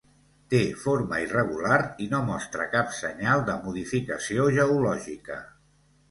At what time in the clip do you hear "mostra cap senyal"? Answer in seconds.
2.29-3.43